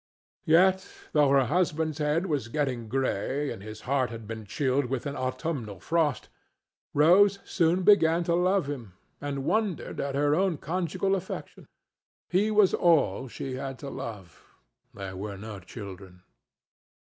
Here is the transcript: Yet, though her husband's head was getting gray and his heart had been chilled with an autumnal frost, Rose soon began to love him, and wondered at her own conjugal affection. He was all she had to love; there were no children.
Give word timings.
Yet, 0.47 0.89
though 1.13 1.29
her 1.29 1.45
husband's 1.45 1.99
head 1.99 2.25
was 2.25 2.47
getting 2.47 2.89
gray 2.89 3.51
and 3.51 3.61
his 3.61 3.81
heart 3.81 4.09
had 4.09 4.25
been 4.27 4.45
chilled 4.45 4.85
with 4.87 5.05
an 5.05 5.15
autumnal 5.15 5.79
frost, 5.79 6.27
Rose 6.95 7.37
soon 7.45 7.83
began 7.83 8.23
to 8.23 8.33
love 8.33 8.67
him, 8.67 8.93
and 9.21 9.45
wondered 9.45 9.99
at 9.99 10.15
her 10.15 10.33
own 10.33 10.57
conjugal 10.57 11.13
affection. 11.15 11.67
He 12.31 12.49
was 12.49 12.73
all 12.73 13.27
she 13.27 13.53
had 13.57 13.77
to 13.85 13.91
love; 13.91 14.43
there 14.91 15.15
were 15.15 15.37
no 15.37 15.59
children. 15.59 16.23